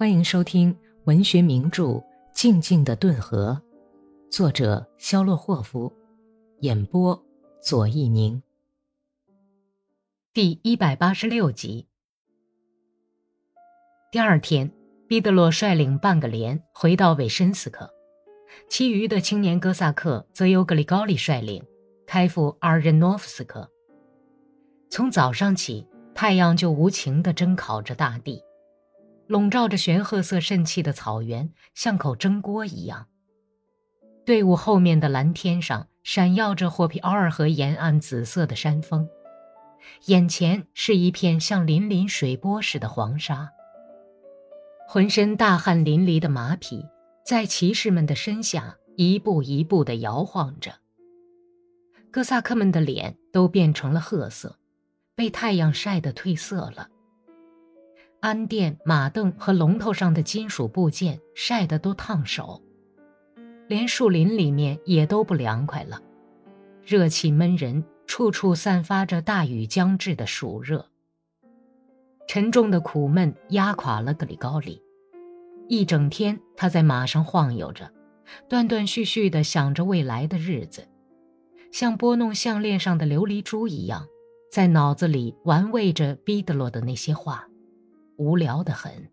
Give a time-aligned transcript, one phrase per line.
[0.00, 0.74] 欢迎收听
[1.04, 1.82] 文学名著
[2.32, 3.60] 《静静的顿河》，
[4.34, 5.92] 作者肖洛霍夫，
[6.60, 7.22] 演播
[7.62, 8.42] 左一宁。
[10.32, 11.86] 第一百八十六集。
[14.10, 14.72] 第二天，
[15.06, 17.92] 毕德洛率领半个连回到韦申斯克，
[18.70, 21.62] 其余的青年哥萨克则由格里高利率领
[22.06, 23.70] 开赴阿尔任诺夫斯克。
[24.88, 28.42] 从早上起，太阳就无情地蒸烤着大地。
[29.30, 33.06] 笼罩着玄褐色渗气的草原，像口蒸锅一样。
[34.26, 39.08] 队伍后面的蓝天上闪耀着霍皮奥尔河沿岸紫色的山峰，
[40.06, 43.48] 眼前是一片像粼粼水波似的黄沙。
[44.88, 46.84] 浑身大汗淋漓的马匹
[47.24, 50.72] 在骑士们的身下一步一步地摇晃着。
[52.10, 54.58] 哥萨克们的脸都变成了褐色，
[55.14, 56.89] 被太阳晒得褪色了。
[58.20, 62.62] 鞍垫、马凳和龙头上的金属部件晒得都烫手，
[63.66, 66.02] 连树林里面也都不凉快了，
[66.84, 70.86] 热气闷人，处处散发着大雨将至的暑热。
[72.28, 74.82] 沉重的苦闷压垮了格里高利，
[75.66, 77.90] 一整天他在马上晃悠着，
[78.50, 80.86] 断断续续地想着未来的日子，
[81.72, 84.06] 像拨弄项链上的琉璃珠一样，
[84.52, 87.46] 在脑子里玩味着毕德罗的那些话。
[88.20, 89.08] 无聊的很，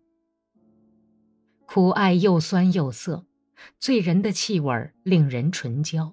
[1.64, 3.24] 苦艾又酸又涩，
[3.78, 6.12] 醉人的气味令人唇焦。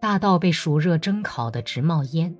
[0.00, 2.38] 大道被暑热蒸烤得直冒烟，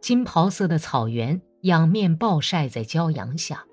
[0.00, 3.66] 金袍色的草原仰面暴晒在骄阳下。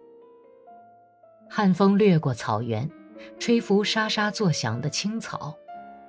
[1.50, 2.92] 寒风掠过草原，
[3.39, 5.55] 吹拂沙沙作响的青草，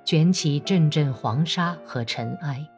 [0.03, 2.69] 卷起阵阵黄沙和尘埃。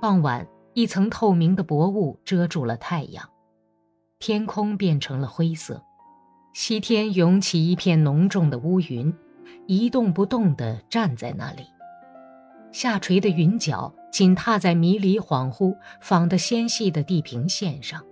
[0.00, 3.28] 傍晚，一层透明的薄雾遮住了太阳。
[4.18, 5.82] 天空变成了灰色，
[6.54, 9.14] 西天涌起一片浓重的乌云，
[9.66, 11.64] 一动不动地站在那里。
[12.72, 18.02] 下垂的云脚紧踏在迷离恍惚、仿得纤细的地平线上。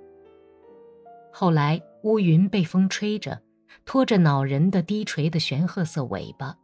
[1.32, 3.40] 后来，乌云被风吹着，
[3.86, 6.56] 拖着恼人的低垂的玄褐色尾巴，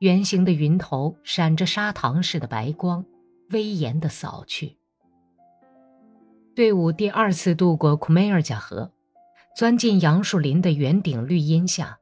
[0.00, 3.06] 圆形的云头闪着砂糖似的白光，
[3.50, 4.79] 威严地扫去。
[6.56, 8.90] 队伍第二次渡过库梅尔加河，
[9.56, 11.98] 钻进杨树林的圆顶绿荫下。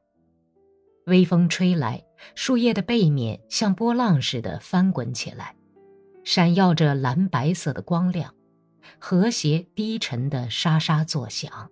[1.05, 5.55] 微风吹来，树叶的背面像波浪似的翻滚起来，
[6.23, 8.33] 闪耀着蓝白色的光亮，
[8.97, 11.69] 和谐低沉的沙沙作响。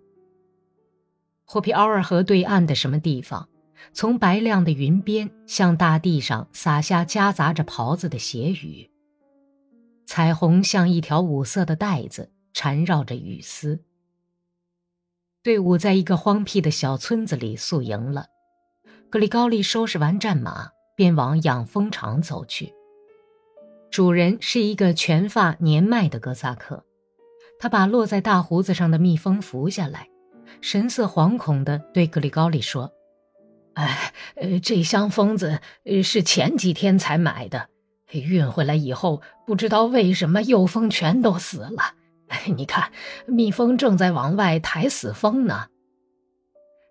[1.45, 3.49] 霍皮奥尔河对岸的什么地方，
[3.91, 8.91] 从白亮的云边向大地上洒下夹杂着袍子的斜雨。
[10.05, 12.31] 彩虹像一条五色的带子。
[12.57, 13.83] 缠绕着雨丝。
[15.43, 18.25] 队伍在一个荒僻的小村子里宿营了。
[19.11, 22.73] 格里高利收拾完战马，便往养蜂场走去。
[23.91, 26.83] 主人是一个全发年迈的哥萨克，
[27.59, 30.09] 他把落在大胡子上的蜜蜂扶下来，
[30.59, 32.91] 神色惶恐地对格里高利说
[33.77, 35.61] ：“哎，呃，这箱蜂子
[36.03, 37.69] 是前几天才买的，
[38.11, 41.93] 运回来以后，不知道为什么幼蜂全都死了。”
[42.47, 42.91] 你看，
[43.25, 45.67] 蜜蜂正在往外抬死蜂呢。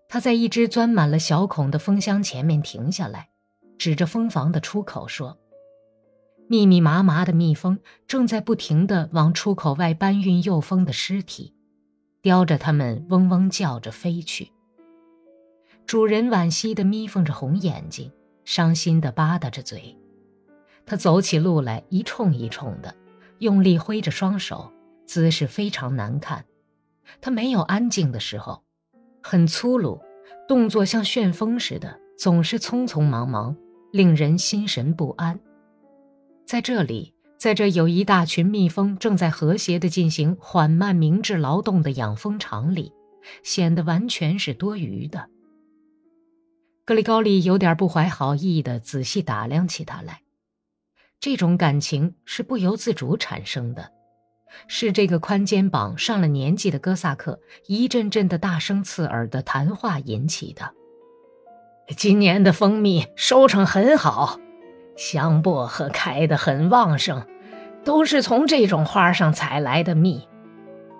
[0.09, 3.29] 他在一只钻满了小孔的蜂箱前面停下来，
[3.77, 5.37] 指着蜂房的出口说
[6.47, 11.53] ：“密密麻麻的蜜蜂正在不停地往出口外搬运幼蜂的尸体，
[12.21, 14.51] 叼着它们嗡嗡叫着飞去。”
[15.85, 18.11] 主人惋惜地眯缝着红眼睛，
[18.45, 19.97] 伤心地吧嗒着嘴。
[20.85, 22.95] 他走起路来一冲一冲的，
[23.39, 24.71] 用力挥着双手。
[25.07, 26.45] 姿势非常难看，
[27.21, 28.63] 他没有安静的时候，
[29.23, 29.99] 很粗鲁，
[30.47, 33.55] 动作像旋风似的，总是匆匆忙忙，
[33.91, 35.39] 令人心神不安。
[36.45, 42.91] 在这里，在这有一大群蜜蜂正在和谐地进行缓慢明智劳动的养蜂场里，
[43.43, 45.29] 显得完全是多余的。
[46.85, 50.21] 格里高利有点不怀好意地仔细打量起他来，
[51.19, 53.91] 这种感情是不由自主产生的。
[54.67, 60.73] 是这个宽肩膀、上了年纪的哥萨克一阵阵的大声刺耳的谈话引起的。
[61.95, 64.39] 今年的蜂蜜收成很好，
[64.95, 67.25] 香薄荷开得很旺盛，
[67.85, 70.27] 都是从这种花上采来的蜜。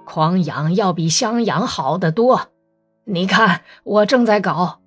[0.06, 2.52] 狂养要比香养好得多。
[3.04, 4.80] 你看，我正在搞。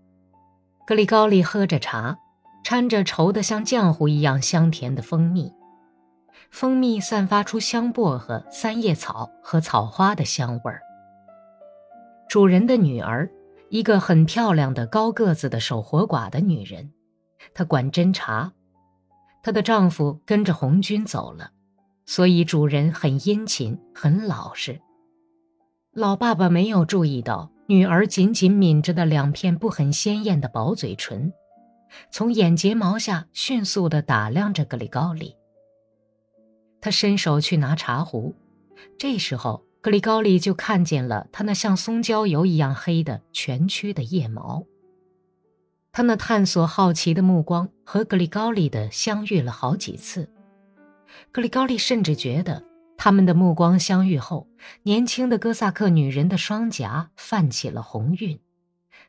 [0.86, 2.16] 格里高利喝着茶，
[2.64, 5.52] 掺着稠得像浆糊一样香甜的蜂蜜。
[6.50, 10.82] 蜂蜜散发出香薄荷、三叶草和草花的香味儿。
[12.28, 13.30] 主人的女儿，
[13.70, 16.92] 一个很漂亮的高个子的守活寡的女人，
[17.54, 18.52] 她管侦查。
[19.42, 21.52] 她的丈夫跟着红军走了，
[22.04, 24.80] 所以主人很殷勤，很老实。
[25.92, 31.32] 老爸爸没有注意到女儿紧紧抿着的两片不很鲜艳的薄嘴唇，
[32.12, 35.36] 从眼睫毛下迅速地打量着格里高里。
[36.80, 38.34] 他伸手去拿茶壶，
[38.98, 44.64] 这时候格里高利就看见了他那像松焦油一样黑的蜷曲的腋毛。
[45.92, 50.30] 他那探索好奇的目光和格里高利的相遇了好几次，
[51.32, 52.64] 格里高利甚至觉得
[52.96, 54.46] 他们的目光相遇后，
[54.84, 58.38] 年轻的哥萨克女人的双颊泛起了红晕，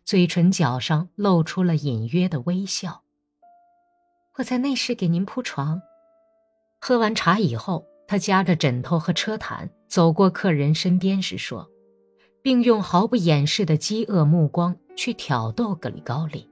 [0.04, 3.04] 嘴唇角上露出了隐约的微笑。
[4.38, 5.82] 我在内室给您铺床。
[6.84, 11.70] 喝完茶以后，他夹着枕头和车毯走过客人身边时说，
[12.42, 16.50] 并用毫不掩饰的饥饿目光去挑逗格里高利。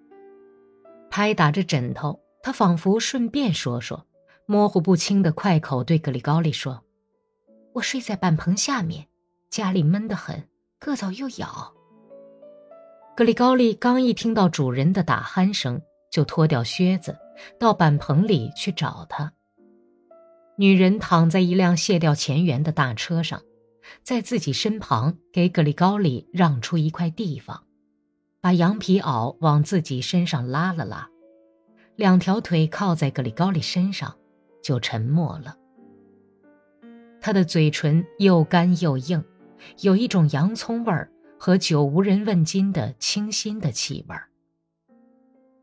[1.09, 4.05] 拍打着枕头，他仿佛顺便说说，
[4.45, 6.83] 模糊不清的快口对格里高利说
[7.73, 9.07] ：“我睡在板棚下面，
[9.49, 10.47] 家里闷得很，
[10.79, 11.73] 硌早又咬。”
[13.17, 17.17] 格里高利刚一听到主人的打鼾声，就脱掉靴子，
[17.59, 19.33] 到板棚里去找他。
[20.59, 23.41] 女人躺在一辆卸掉前缘的大车上，
[24.03, 27.63] 在自己身旁给格里高利让出一块地方。
[28.41, 31.07] 把羊皮袄往自己身上拉了拉，
[31.95, 34.17] 两条腿靠在格里高利身上，
[34.61, 35.55] 就沉默了。
[37.21, 39.23] 他的嘴唇又干又硬，
[39.79, 44.27] 有一种洋葱味儿和久无人问津的清新的气味儿。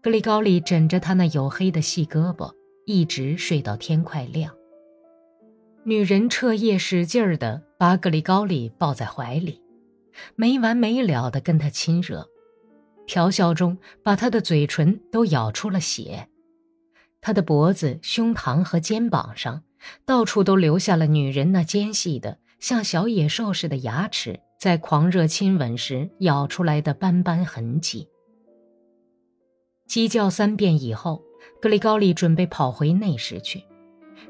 [0.00, 2.50] 格里高利枕着他那黝黑的细胳膊，
[2.86, 4.54] 一直睡到天快亮。
[5.88, 9.62] 女人彻夜使劲儿地把格里高利抱在怀里，
[10.34, 12.26] 没完没了地跟他亲热。
[13.06, 16.26] 调笑中，把他的嘴唇都咬出了血，
[17.20, 19.62] 他的脖子、胸膛和肩膀上，
[20.04, 28.08] 到处都留下了女人那尖细的、像小野兽似的牙齿在狂热亲吻时咬出来的斑斑痕迹。
[29.86, 31.22] 鸡叫三遍以后，
[31.62, 33.62] 格里高利准备跑回内室去，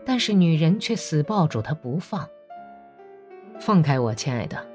[0.04, 2.28] 但是女人却死抱住他不放。
[3.58, 4.66] 放开我，亲爱的，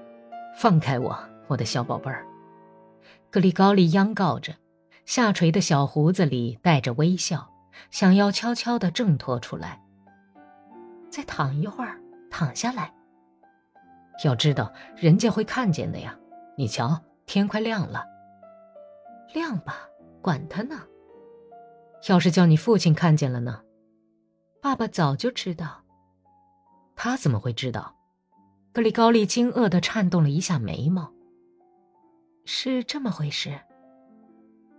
[0.56, 1.18] 放开我，
[1.48, 2.26] 我的小宝贝儿。
[3.30, 4.54] 格里高利央告着，
[5.06, 7.50] 下垂的小胡子里带着微笑，
[7.90, 9.82] 想要悄悄地挣脱出来。
[11.10, 12.00] 再躺一会儿，
[12.30, 12.94] 躺下来。
[14.24, 16.18] 要知道，人家会看见的呀。
[16.58, 18.04] 你瞧，天快亮了。
[19.34, 19.88] 亮吧，
[20.22, 20.82] 管他呢。
[22.10, 23.62] 要是叫你父亲看见了呢？
[24.62, 25.84] 爸爸早就知道。
[26.96, 27.96] 他怎么会知道？
[28.72, 31.12] 格里高利惊愕地颤动了一下眉毛。
[32.46, 33.60] 是这么回事。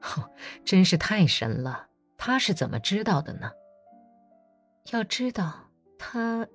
[0.00, 0.22] 哼，
[0.64, 1.86] 真是太神了！
[2.16, 3.50] 他是怎么知道的呢？
[4.92, 5.52] 要知道，
[5.98, 6.46] 他，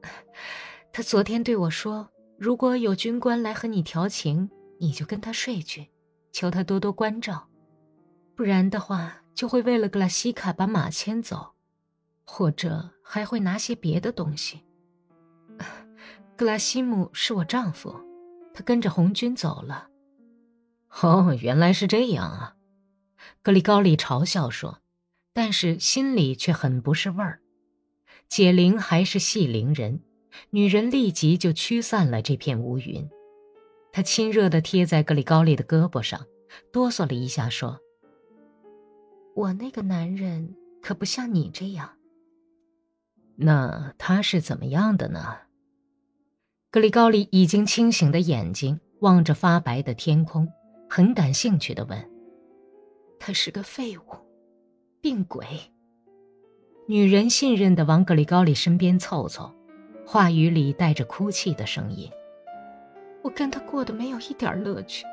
[0.91, 4.49] 他昨天对我说，如果有军官来和你调情，
[4.79, 5.89] 你就跟他睡去，
[6.31, 7.47] 求他多多关照，
[8.35, 11.53] 不然的话，就会为了格拉西卡把马牵走，
[12.29, 14.61] 或者还会拿些别的东西。
[16.35, 17.95] 格拉西姆是我丈夫，
[18.53, 19.87] 他跟着红军走了。
[21.01, 22.55] 哦，原来是这样啊，
[23.41, 24.81] 格里高利嘲笑说，
[25.33, 27.41] 但是心里却很不是味儿。
[28.27, 30.01] 解铃还是系铃人，
[30.49, 33.09] 女人立即就驱散了这片乌云。
[33.91, 36.25] 她亲热地贴在格里高利的胳膊上，
[36.71, 37.79] 哆嗦了一下说
[39.33, 41.96] ：“我那个男人可不像你这样。
[43.37, 45.37] 那他是怎么样的呢？”
[46.69, 50.47] 格里高利已经清醒的眼睛望着发白的天空。
[50.89, 52.09] 很感兴趣的问
[53.19, 54.03] ：“他是个废物，
[55.01, 55.45] 病鬼。”
[56.87, 59.53] 女人信任的往格里高里身边凑凑，
[60.05, 62.09] 话语里带着哭泣的声音
[63.21, 65.05] ：“我跟他过得没有一点乐趣，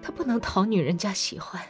[0.00, 1.60] 他不能讨女人家喜欢。”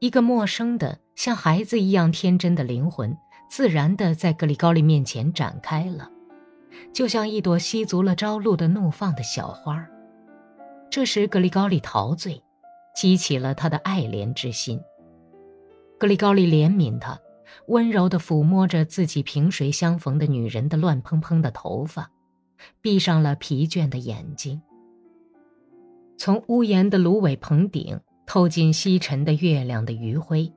[0.00, 3.16] 一个陌生的、像孩子一样天真的灵魂，
[3.54, 6.10] 自然的在格里高利面前展开了，
[6.92, 9.88] 就像一朵吸足了朝露的怒放的小花。
[10.90, 12.42] 这时，格里高利陶醉，
[12.96, 14.80] 激起了他的爱怜之心。
[16.00, 17.16] 格里高利怜悯他，
[17.68, 22.10] 温柔地抚摸着自己萍水相逢的女人的乱蓬蓬的头发，
[22.80, 24.60] 闭上了疲倦的眼睛。
[26.18, 30.52] 从屋檐的芦苇棚顶透进西沉的月亮的余晖，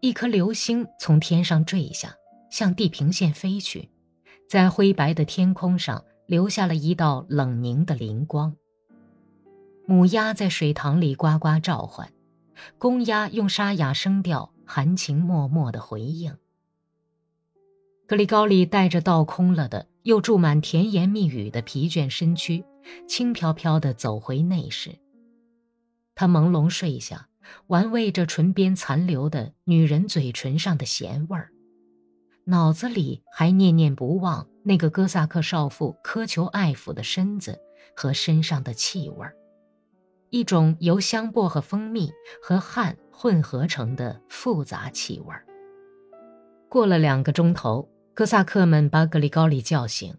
[0.00, 2.14] 一颗流星从天上坠下，
[2.50, 3.90] 向地平线飞去，
[4.48, 8.54] 在灰白的天空上留下了一道冷凝的灵光。
[9.86, 12.12] 母鸭在水塘里呱呱召唤，
[12.78, 16.36] 公鸭用沙哑声调含情脉脉的回应。
[18.06, 22.64] 格里高利带着倒空了的又注满甜言蜜语的疲倦身躯，
[23.08, 24.98] 轻飘飘地走回内室。
[26.14, 27.28] 他朦胧睡下，
[27.68, 31.50] 玩味着唇边残留的女人嘴唇上的咸味儿，
[32.44, 37.58] 脑子里还念念不忘那个哥萨克少妇苛求爱抚的身子
[37.94, 39.34] 和身上的气味儿，
[40.30, 42.12] 一种由香薄荷、蜂蜜
[42.42, 45.44] 和汗混合成的复杂气味儿。
[46.68, 47.88] 过了两个钟头。
[48.14, 50.16] 哥萨克们把格里高利叫醒，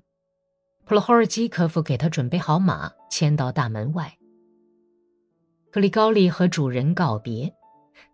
[0.86, 4.20] 普罗霍尔基科夫给他准备好马，牵到大门外。
[5.72, 7.54] 格里高利和主人告别，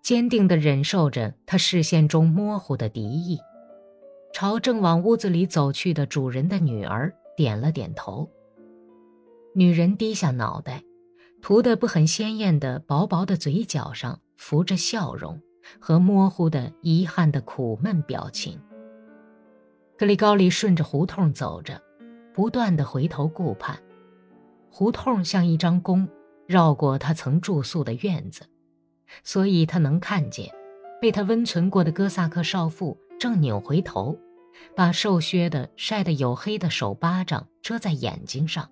[0.01, 3.39] 坚定地忍受着他视线中模糊的敌意，
[4.33, 8.29] 朝正往屋子里走去的主人的女儿点了点头。
[9.55, 10.83] 女人低下脑袋，
[11.41, 15.39] 涂得不很鲜艳的薄薄的嘴角上浮着笑容
[15.79, 18.59] 和模糊的遗憾的苦闷表情。
[19.95, 21.79] 格里高利顺着胡同走着，
[22.33, 23.77] 不断的回头顾盼。
[24.71, 26.09] 胡同像一张弓，
[26.47, 28.43] 绕过他曾住宿的院子，
[29.23, 30.53] 所以他能看见，
[31.01, 34.17] 被他温存过的哥萨克少妇正扭回头，
[34.75, 38.69] 把瘦削的、晒得黝黑的手巴掌遮在眼睛上，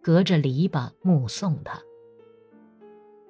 [0.00, 1.80] 隔着篱笆目送他。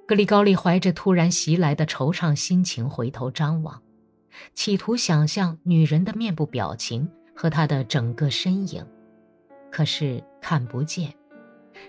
[0.07, 3.83] 格里高利怀着突然袭来的惆怅心情回头张望，
[4.55, 7.11] 企图想象女人的面部表情。
[7.33, 8.87] 和她的整个身影，
[9.71, 11.11] 可是看不见，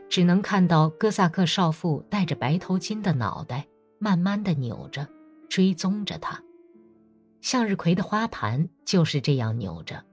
[0.09, 3.67] 只能看到哥萨克少妇戴着白头巾的脑袋，
[3.99, 5.07] 慢慢的扭着，
[5.49, 6.41] 追踪着他。
[7.41, 10.03] 向日葵的花盘就是这样扭着，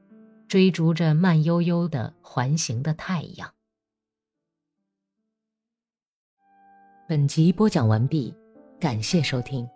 [0.49, 3.53] 追逐着慢悠悠的环形的太阳。
[7.09, 8.35] 本集播讲完毕，
[8.79, 9.69] 感谢收听。